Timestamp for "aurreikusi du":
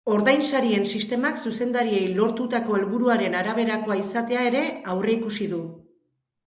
4.97-5.63